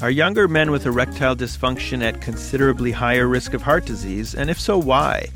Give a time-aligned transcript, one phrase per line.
[0.00, 4.60] Are younger men with erectile dysfunction at considerably higher risk of heart disease, and if
[4.60, 5.26] so, why?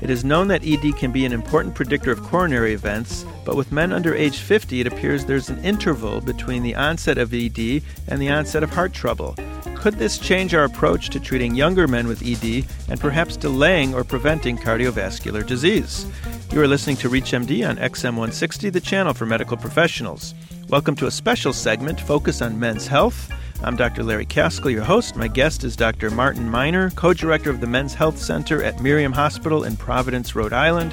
[0.00, 3.72] It is known that ED can be an important predictor of coronary events, but with
[3.72, 8.22] men under age 50, it appears there's an interval between the onset of ED and
[8.22, 9.34] the onset of heart trouble.
[9.74, 14.04] Could this change our approach to treating younger men with ED and perhaps delaying or
[14.04, 16.06] preventing cardiovascular disease?
[16.52, 20.32] You are listening to ReachMD on XM 160, the channel for medical professionals.
[20.68, 23.28] Welcome to a special segment focused on men's health.
[23.64, 24.02] I'm Dr.
[24.02, 25.14] Larry Kaskel, your host.
[25.14, 26.10] My guest is Dr.
[26.10, 30.52] Martin Miner, co director of the Men's Health Center at Miriam Hospital in Providence, Rhode
[30.52, 30.92] Island.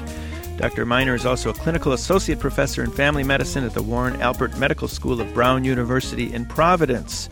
[0.56, 0.86] Dr.
[0.86, 4.86] Miner is also a clinical associate professor in family medicine at the Warren Alpert Medical
[4.86, 7.28] School of Brown University in Providence.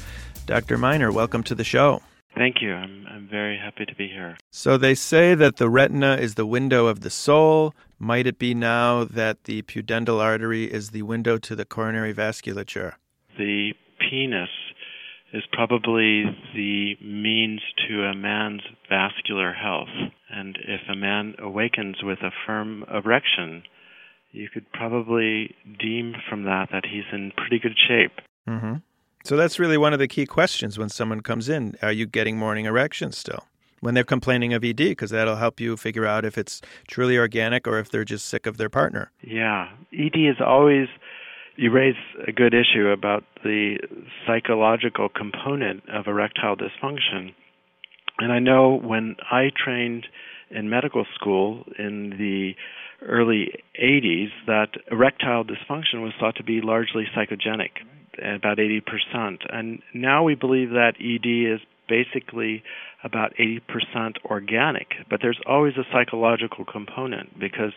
[0.47, 0.77] Dr.
[0.77, 2.02] Miner, welcome to the show.
[2.34, 2.73] Thank you.
[2.75, 4.36] I'm, I'm very happy to be here.
[4.50, 7.77] So, they say that the retina is the window of the soul.
[8.00, 12.95] Might it be now that the pudendal artery is the window to the coronary vasculature?
[13.36, 14.48] The penis
[15.32, 19.89] is probably the means to a man's vascular health.
[20.30, 23.62] And if a man awakens with a firm erection,
[24.33, 28.12] you could probably deem from that that he's in pretty good shape.
[28.48, 28.75] Mm-hmm.
[29.25, 31.77] So that's really one of the key questions when someone comes in.
[31.83, 33.47] Are you getting morning erections still?
[33.80, 37.69] When they're complaining of ED, because that'll help you figure out if it's truly organic
[37.69, 39.12] or if they're just sick of their partner.
[39.22, 39.69] Yeah.
[39.92, 40.89] ED is always
[41.59, 43.78] you raise a good issue about the
[44.25, 47.34] psychological component of erectile dysfunction.
[48.20, 50.06] And I know when I trained
[50.51, 52.53] in medical school in the
[53.05, 53.48] early
[53.81, 57.70] 80s that erectile dysfunction was thought to be largely psychogenic,
[58.19, 59.39] about 80%.
[59.53, 62.62] And now we believe that ED is basically
[63.03, 63.61] about 80%
[64.27, 67.73] organic, but there's always a psychological component because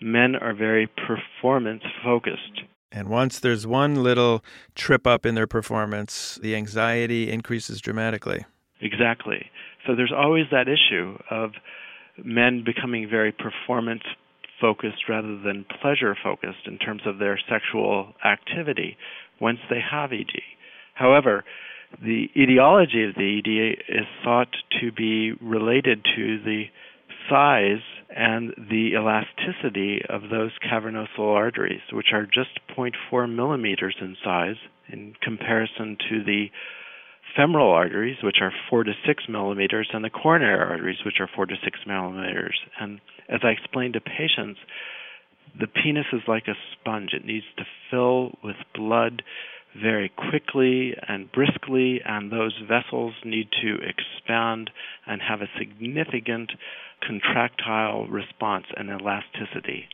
[0.00, 2.62] men are very performance focused.
[2.92, 8.44] And once there's one little trip up in their performance, the anxiety increases dramatically.
[8.80, 9.50] Exactly.
[9.86, 11.52] So there's always that issue of
[12.22, 14.02] men becoming very performance
[14.60, 18.96] focused rather than pleasure focused in terms of their sexual activity
[19.40, 20.40] once they have ED.
[20.94, 21.44] However,
[22.00, 26.64] the etiology of the ED is thought to be related to the
[27.32, 27.80] size
[28.14, 34.56] and the elasticity of those cavernosal arteries, which are just 0.4 millimeters in size
[34.92, 36.46] in comparison to the
[37.34, 41.46] femoral arteries, which are 4 to 6 millimeters, and the coronary arteries, which are 4
[41.46, 42.58] to 6 millimeters.
[42.78, 43.00] And
[43.30, 44.60] as I explained to patients,
[45.58, 47.10] the penis is like a sponge.
[47.14, 49.22] It needs to fill with blood
[49.80, 54.70] very quickly and briskly, and those vessels need to expand
[55.06, 56.52] and have a significant
[57.06, 59.88] contractile response and elasticity.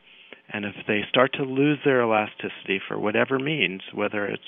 [0.51, 4.41] And if they start to lose their elasticity for whatever means, whether it's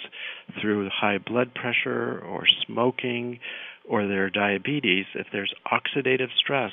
[0.59, 3.40] through high blood pressure or smoking
[3.88, 6.72] or their diabetes, if there's oxidative stress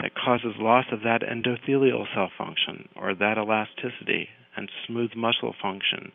[0.00, 6.12] that causes loss of that endothelial cell function or that elasticity and smooth muscle function,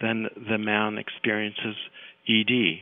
[0.00, 1.76] then the man experiences
[2.28, 2.80] ED.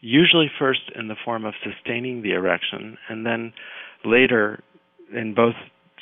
[0.00, 3.52] Usually, first in the form of sustaining the erection, and then
[4.04, 4.62] later
[5.12, 5.54] in both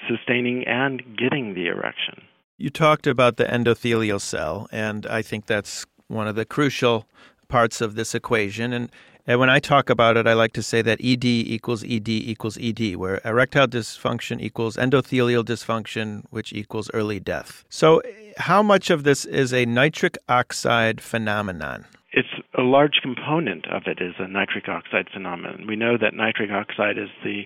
[0.08, 2.22] sustaining and getting the erection.
[2.58, 7.06] You talked about the endothelial cell, and I think that's one of the crucial
[7.48, 8.72] parts of this equation.
[8.72, 8.90] And,
[9.26, 12.56] and when I talk about it, I like to say that ED equals ED equals
[12.60, 17.65] ED, where erectile dysfunction equals endothelial dysfunction, which equals early death.
[17.69, 18.03] So,
[18.36, 21.86] how much of this is a nitric oxide phenomenon?
[22.12, 25.66] It's a large component of it is a nitric oxide phenomenon.
[25.66, 27.42] We know that nitric oxide is the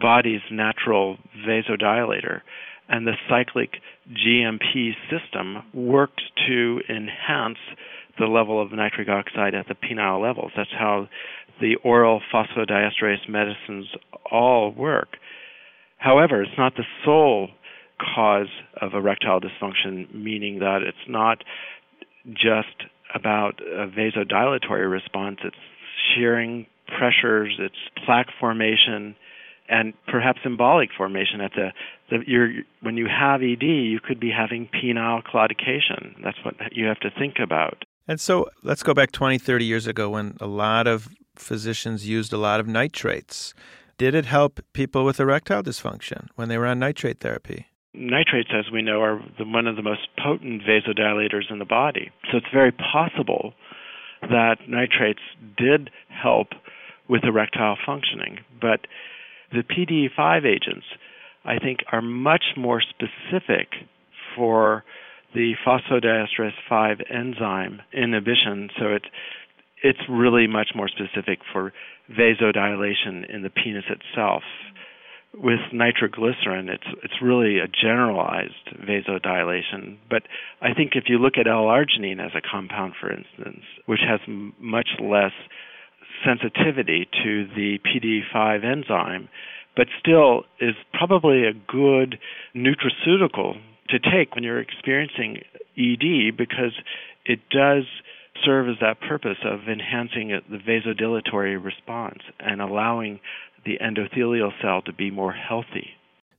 [0.00, 2.40] body's natural vasodilator,
[2.88, 3.74] and the cyclic
[4.10, 7.58] GMP system works to enhance
[8.18, 10.52] the level of nitric oxide at the penile levels.
[10.56, 11.08] That's how
[11.60, 13.86] the oral phosphodiesterase medicines
[14.30, 15.16] all work.
[15.98, 17.48] However, it's not the sole
[18.14, 18.48] cause
[18.80, 21.42] of erectile dysfunction, meaning that it's not
[22.32, 22.84] just
[23.14, 25.56] about a vasodilatory response, it's
[26.14, 29.16] shearing pressures, it's plaque formation,
[29.68, 31.72] and perhaps embolic formation at the,
[32.10, 36.22] the when you have ED, you could be having penile claudication.
[36.22, 37.84] That's what you have to think about.
[38.08, 42.32] And so let's go back 20, 30 years ago when a lot of physicians used
[42.32, 43.52] a lot of nitrates.
[43.98, 47.66] Did it help people with erectile dysfunction when they were on nitrate therapy?
[47.92, 52.10] Nitrates, as we know, are the, one of the most potent vasodilators in the body.
[52.30, 53.52] So it's very possible
[54.22, 55.20] that nitrates
[55.56, 56.48] did help
[57.08, 58.38] with erectile functioning.
[58.60, 58.86] But
[59.52, 60.86] the PDE5 agents,
[61.44, 63.68] I think, are much more specific
[64.36, 64.84] for
[65.34, 68.70] the phosphodiesterase 5 enzyme inhibition.
[68.78, 69.02] So it
[69.82, 71.72] it's really much more specific for
[72.10, 74.42] vasodilation in the penis itself.
[75.34, 79.98] With nitroglycerin, it's it's really a generalized vasodilation.
[80.08, 80.22] But
[80.62, 84.54] I think if you look at L-arginine as a compound, for instance, which has m-
[84.58, 85.32] much less
[86.24, 89.28] sensitivity to the PDE5 enzyme,
[89.76, 92.18] but still is probably a good
[92.56, 93.58] nutraceutical
[93.88, 95.42] to take when you're experiencing
[95.76, 96.72] ED because
[97.24, 97.84] it does
[98.44, 103.20] serve as that purpose of enhancing the vasodilatory response and allowing
[103.64, 105.90] the endothelial cell to be more healthy.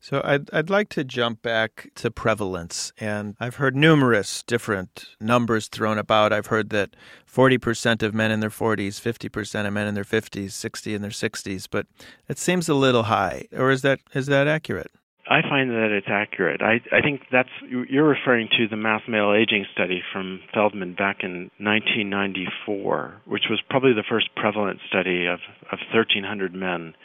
[0.02, 2.94] So I'd, I'd like to jump back to prevalence.
[3.00, 6.32] And I've heard numerous different numbers thrown about.
[6.32, 6.96] I've heard that
[7.30, 11.12] 40% of men in their 40s, 50% of men in their 50s, 60 in their
[11.12, 11.86] 60s, but
[12.30, 13.48] it seems a little high.
[13.52, 14.92] Or is that is that accurate?
[15.30, 16.62] I find that it's accurate.
[16.64, 21.18] I, I think that's you're referring to the mass male aging study from Feldman back
[21.22, 25.38] in 1994, which was probably the first prevalent study of,
[25.72, 26.96] of 1,300 men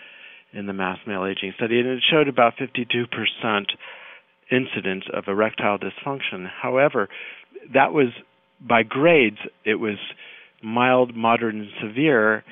[0.55, 3.67] in the mass male aging study, and it showed about 52%
[4.51, 6.49] incidence of erectile dysfunction.
[6.49, 7.09] However,
[7.75, 8.09] that was
[8.67, 9.99] by grades, it was
[10.63, 12.43] mild, moderate, and severe,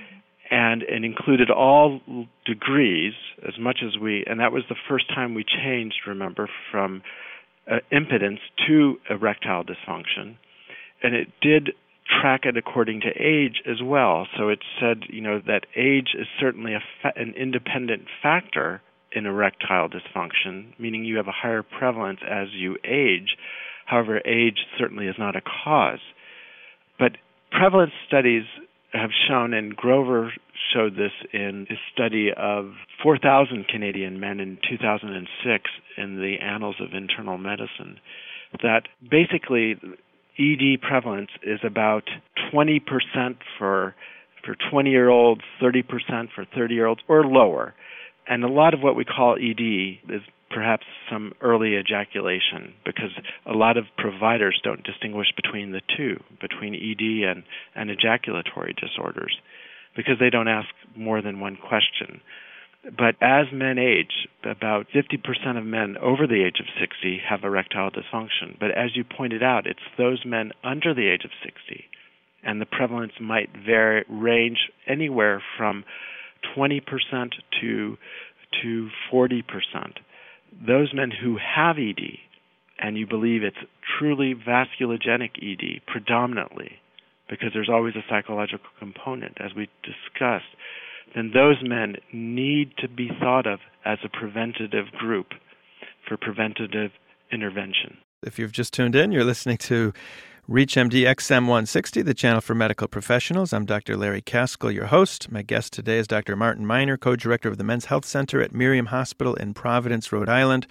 [0.53, 2.01] and it included all
[2.45, 3.15] degrees
[3.49, 7.03] as much as we and that was the first time we changed remember from
[7.71, 10.37] uh, impotence to erectile dysfunction.
[11.03, 11.71] And it did
[12.21, 14.27] track it according to age as well.
[14.37, 19.89] So it said you know that age is certainly fa- an independent factor in erectile
[19.89, 23.37] dysfunction meaning you have a higher prevalence as you age.
[23.87, 26.01] However age certainly is not a cause.
[26.99, 27.13] But
[27.51, 28.45] prevalence studies
[28.93, 30.33] have shown, and Grover
[30.73, 32.73] showed this in his study of
[33.03, 37.99] 4,000 Canadian men in 2006 in the Annals of Internal Medicine,
[38.63, 39.77] that basically
[40.39, 42.05] ED prevalence is about
[42.53, 42.81] 20%
[43.59, 43.95] for
[44.45, 45.85] for 20 year olds, 30%
[46.35, 47.75] for 30 year olds, or lower.
[48.27, 53.11] And a lot of what we call ED is perhaps some early ejaculation because
[53.47, 57.43] a lot of providers don't distinguish between the two, between ED and,
[57.75, 59.37] and ejaculatory disorders,
[59.97, 62.21] because they don't ask more than one question.
[62.85, 67.91] But as men age, about 50% of men over the age of 60 have erectile
[67.91, 68.59] dysfunction.
[68.59, 71.85] But as you pointed out, it's those men under the age of 60.
[72.43, 74.59] And the prevalence might vary, range
[74.89, 75.85] anywhere from
[76.57, 76.81] 20%
[77.61, 77.97] to,
[78.63, 79.45] to 40%
[80.67, 82.19] those men who have ED,
[82.79, 83.57] and you believe it's
[83.99, 86.73] truly vasculogenic ED predominantly,
[87.29, 90.45] because there's always a psychological component, as we discussed,
[91.15, 95.29] then those men need to be thought of as a preventative group
[96.07, 96.91] for preventative
[97.31, 97.99] intervention.
[98.23, 99.93] If you've just tuned in, you're listening to
[100.49, 103.53] ReachMD XM160, the channel for medical professionals.
[103.53, 103.97] I'm Dr.
[103.97, 105.31] Larry Kaskel, your host.
[105.31, 106.37] My guest today is Dr.
[106.37, 110.29] Martin Miner, co director of the Men's Health Center at Miriam Hospital in Providence, Rhode
[110.29, 110.67] Island.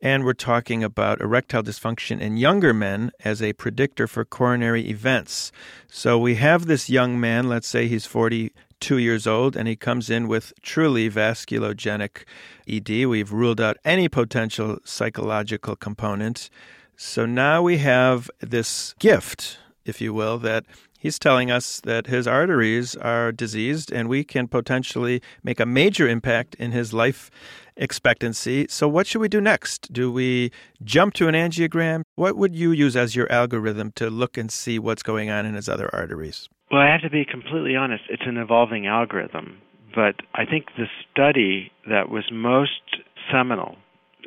[0.00, 5.52] And we're talking about erectile dysfunction in younger men as a predictor for coronary events.
[5.88, 10.10] So we have this young man, let's say he's 42 years old, and he comes
[10.10, 12.24] in with truly vasculogenic
[12.68, 13.06] ED.
[13.06, 16.50] We've ruled out any potential psychological component.
[16.96, 20.64] So now we have this gift, if you will, that
[20.98, 26.08] he's telling us that his arteries are diseased and we can potentially make a major
[26.08, 27.30] impact in his life
[27.76, 28.66] expectancy.
[28.68, 29.92] So, what should we do next?
[29.92, 30.50] Do we
[30.82, 32.02] jump to an angiogram?
[32.14, 35.54] What would you use as your algorithm to look and see what's going on in
[35.54, 36.48] his other arteries?
[36.70, 39.58] Well, I have to be completely honest, it's an evolving algorithm.
[39.94, 43.00] But I think the study that was most
[43.32, 43.76] seminal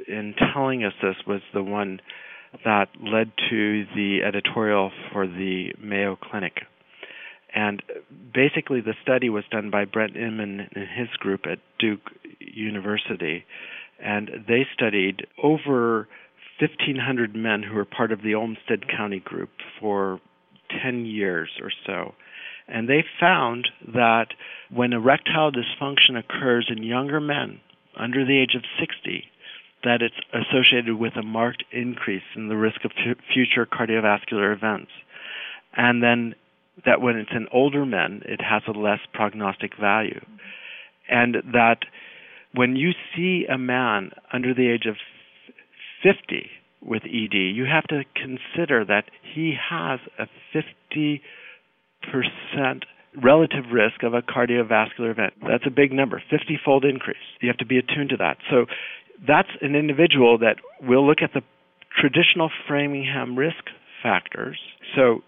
[0.07, 1.99] in telling us this was the one
[2.65, 6.53] that led to the editorial for the Mayo Clinic.
[7.53, 7.81] And
[8.33, 13.45] basically, the study was done by Brent Inman and his group at Duke University.
[13.99, 16.07] And they studied over
[16.59, 20.19] 1,500 men who were part of the Olmsted County group for
[20.83, 22.13] 10 years or so.
[22.67, 24.27] And they found that
[24.69, 27.61] when erectile dysfunction occurs in younger men
[27.97, 29.23] under the age of 60,
[29.83, 34.91] that it's associated with a marked increase in the risk of f- future cardiovascular events.
[35.75, 36.35] And then
[36.85, 40.21] that when it's in older men, it has a less prognostic value.
[41.09, 41.79] And that
[42.53, 44.95] when you see a man under the age of
[46.03, 46.49] 50
[46.81, 51.21] with ED, you have to consider that he has a 50%
[53.21, 55.33] relative risk of a cardiovascular event.
[55.47, 57.17] That's a big number, 50 fold increase.
[57.41, 58.37] You have to be attuned to that.
[58.49, 58.65] So
[59.27, 61.41] that's an individual that will look at the
[61.99, 63.63] traditional Framingham risk
[64.01, 64.59] factors.
[64.95, 65.21] So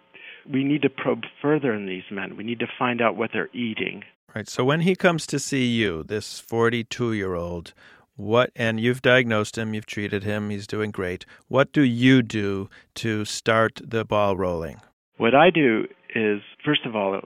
[0.51, 2.37] we need to probe further in these men.
[2.37, 4.03] We need to find out what they're eating.
[4.35, 4.47] Right.
[4.47, 7.73] So when he comes to see you, this 42 year old,
[8.15, 11.25] what, and you've diagnosed him, you've treated him, he's doing great.
[11.47, 14.79] What do you do to start the ball rolling?
[15.17, 17.19] What I do is, first of all,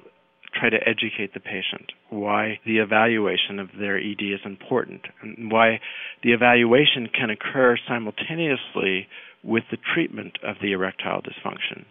[0.59, 5.79] try to educate the patient why the evaluation of their ED is important and why
[6.23, 9.07] the evaluation can occur simultaneously
[9.43, 11.85] with the treatment of the erectile dysfunction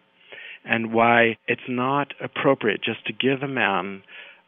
[0.65, 4.03] and why it's not appropriate just to give a man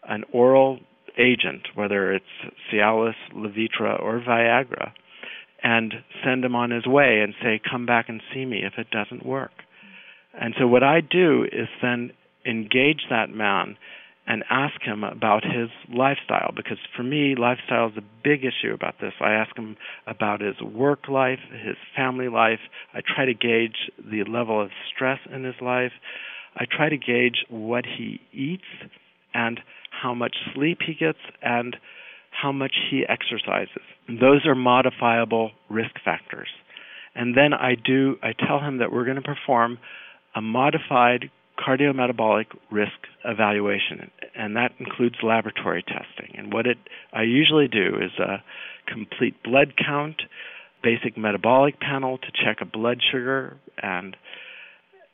[0.08, 0.78] an oral
[1.18, 2.24] agent, whether it's
[2.72, 4.92] Cialis, Levitra, or Viagra,
[5.62, 5.94] and
[6.24, 9.26] send him on his way and say, come back and see me if it doesn't
[9.26, 9.52] work.
[10.38, 12.12] And so what I do is then
[12.44, 13.76] engage that man
[14.26, 18.96] and ask him about his lifestyle because for me lifestyle is a big issue about
[19.00, 19.12] this.
[19.20, 22.58] I ask him about his work life his family life.
[22.92, 25.92] I try to gauge the level of stress in his life.
[26.56, 28.64] I try to gauge what he eats
[29.32, 31.76] and how much sleep he gets and
[32.30, 33.82] how much he exercises.
[34.08, 36.48] Those are modifiable risk factors.
[37.14, 39.78] And then i do i tell him that we're going to perform
[40.34, 42.92] a modified cardiometabolic risk
[43.24, 46.36] evaluation, and that includes laboratory testing.
[46.36, 46.78] And what it
[47.12, 48.42] I usually do is a
[48.86, 50.22] complete blood count,
[50.82, 54.16] basic metabolic panel to check a blood sugar, and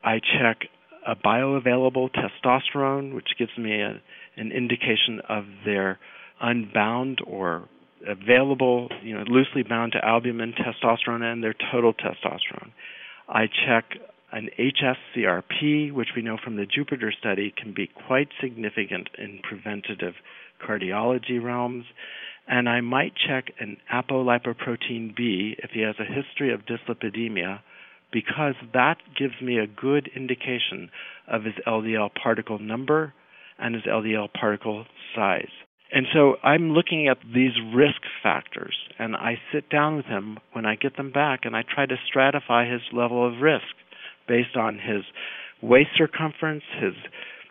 [0.05, 0.69] I check
[1.07, 4.01] a bioavailable testosterone, which gives me a,
[4.37, 5.99] an indication of their
[6.41, 7.69] unbound or
[8.07, 12.71] available, you know, loosely bound to albumin testosterone and their total testosterone.
[13.29, 13.85] I check
[14.33, 20.15] an HSCRP, which we know from the Jupiter study can be quite significant in preventative
[20.67, 21.85] cardiology realms.
[22.49, 27.61] And I might check an apolipoprotein B if he has a history of dyslipidemia,
[28.13, 30.91] because that gives me a good indication
[31.29, 33.15] of his LDL particle number
[33.59, 35.51] and his LDL particle size.
[35.95, 40.65] And so I'm looking at these risk factors, and I sit down with him when
[40.65, 43.77] I get them back and I try to stratify his level of risk
[44.27, 45.05] based on his
[45.63, 46.95] waist circumference, his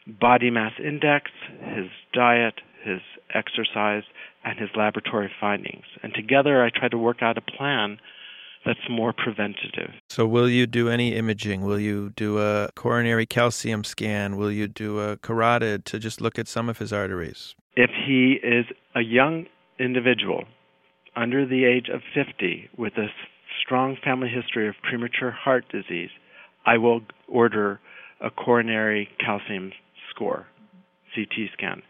[0.08, 1.32] body mass index,
[1.76, 3.00] his diet, his
[3.34, 4.04] exercise,
[4.44, 5.86] and his laboratory findings.
[6.04, 8.00] And together I try to work out a plan
[8.66, 9.92] that's more preventative.
[10.10, 11.62] So, will you do any imaging?
[11.62, 14.38] Will you do a coronary calcium scan?
[14.38, 17.56] Will you do a carotid to just look at some of his arteries?
[17.76, 19.46] If he is a young
[19.80, 20.44] individual
[21.16, 23.08] under the age of 50 with a
[23.64, 26.10] strong family history of premature heart disease,
[26.66, 27.80] I will order
[28.22, 29.72] a coronary calcium
[30.10, 30.48] score,
[31.16, 31.82] CT scan.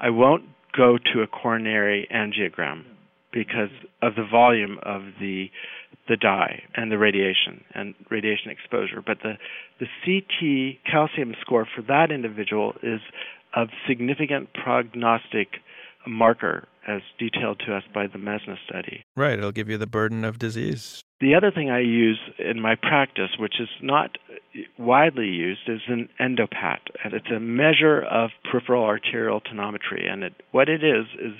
[0.00, 0.44] I won't
[0.76, 2.84] go to a coronary angiogram
[3.32, 5.50] because of the volume of the
[6.06, 9.02] the dye and the radiation and radiation exposure.
[9.04, 9.34] But the
[9.80, 13.00] the CT calcium score for that individual is
[13.54, 15.48] of significant prognostic
[16.06, 19.04] marker as detailed to us by the MESA study.
[19.16, 21.02] Right, it'll give you the burden of disease.
[21.20, 24.18] The other thing I use in my practice, which is not
[24.78, 30.10] widely used, is an EndoPAT, and it's a measure of peripheral arterial tonometry.
[30.10, 31.32] And it, what it is is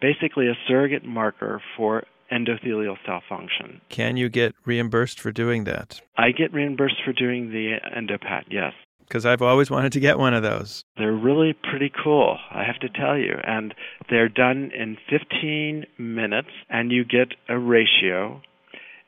[0.00, 3.80] basically a surrogate marker for endothelial cell function.
[3.88, 6.00] Can you get reimbursed for doing that?
[6.16, 8.72] I get reimbursed for doing the EndoPAT, yes
[9.06, 10.84] because I've always wanted to get one of those.
[10.96, 13.34] They're really pretty cool, I have to tell you.
[13.44, 13.74] And
[14.10, 18.42] they're done in 15 minutes, and you get a ratio.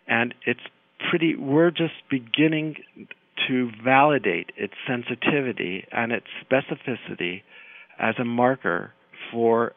[0.07, 0.61] And it's
[1.11, 2.76] pretty, we're just beginning
[3.47, 7.43] to validate its sensitivity and its specificity
[7.99, 8.93] as a marker
[9.31, 9.73] for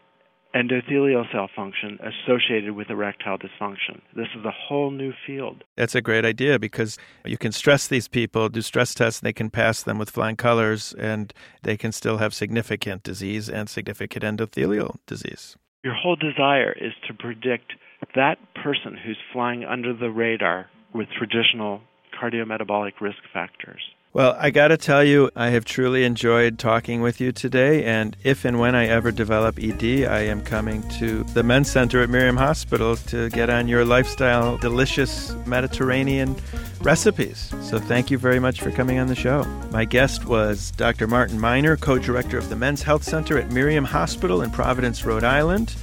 [0.56, 4.02] endothelial cell function associated with erectile dysfunction.
[4.16, 5.64] This is a whole new field.
[5.78, 9.34] That's a great idea because you can stress these people, do stress tests, and they
[9.34, 14.24] can pass them with flying colors, and they can still have significant disease and significant
[14.24, 15.56] endothelial disease.
[15.84, 17.74] Your whole desire is to predict
[18.16, 21.82] that person who's flying under the radar with traditional
[22.22, 23.82] cardiometabolic risk factors.
[24.14, 27.86] Well, I got to tell you, I have truly enjoyed talking with you today.
[27.86, 32.04] And if and when I ever develop ED, I am coming to the Men's Center
[32.04, 36.36] at Miriam Hospital to get on your lifestyle, delicious Mediterranean
[36.82, 37.54] recipes.
[37.62, 39.46] So thank you very much for coming on the show.
[39.72, 41.08] My guest was Dr.
[41.08, 45.24] Martin Miner, co director of the Men's Health Center at Miriam Hospital in Providence, Rhode
[45.24, 45.74] Island.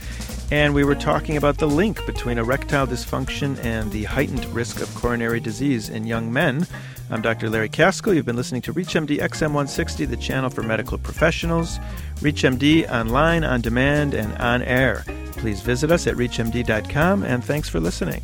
[0.50, 4.94] And we were talking about the link between erectile dysfunction and the heightened risk of
[4.94, 6.66] coronary disease in young men.
[7.10, 7.48] I'm Dr.
[7.48, 8.14] Larry Kaskel.
[8.14, 11.78] You've been listening to ReachMD XM160, the channel for medical professionals.
[12.16, 15.04] ReachMD online, on demand, and on air.
[15.32, 18.22] Please visit us at reachmd.com, and thanks for listening.